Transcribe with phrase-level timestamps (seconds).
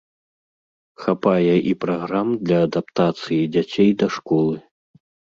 [1.01, 4.55] Хапае і праграм для адаптацыі дзяцей да школы.